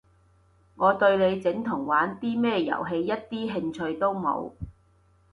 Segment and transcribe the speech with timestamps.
[0.77, 4.53] 我對你整同玩啲咩遊戲一啲興趣都冇